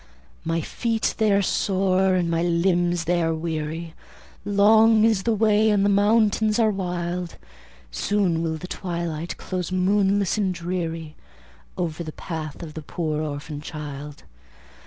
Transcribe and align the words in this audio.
"My 0.43 0.61
feet 0.61 1.13
they 1.19 1.31
are 1.31 1.43
sore, 1.43 2.15
and 2.15 2.27
my 2.27 2.41
limbs 2.41 3.03
they 3.03 3.21
are 3.21 3.35
weary; 3.35 3.93
Long 4.43 5.03
is 5.03 5.21
the 5.21 5.35
way, 5.35 5.69
and 5.69 5.85
the 5.85 5.89
mountains 5.89 6.57
are 6.57 6.71
wild; 6.71 7.35
Soon 7.91 8.41
will 8.41 8.57
the 8.57 8.65
twilight 8.67 9.37
close 9.37 9.71
moonless 9.71 10.39
and 10.39 10.55
dreary 10.55 11.15
Over 11.77 12.03
the 12.03 12.13
path 12.13 12.63
of 12.63 12.73
the 12.73 12.81
poor 12.81 13.21
orphan 13.21 13.61
child. 13.61 14.23